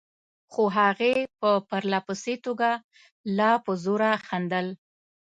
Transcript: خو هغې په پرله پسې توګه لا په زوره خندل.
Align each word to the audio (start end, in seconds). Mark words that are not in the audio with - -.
خو 0.51 0.63
هغې 0.77 1.13
په 1.39 1.49
پرله 1.69 1.99
پسې 2.07 2.35
توګه 2.45 2.69
لا 3.37 3.51
په 3.63 3.71
زوره 3.83 4.11
خندل. 4.27 4.67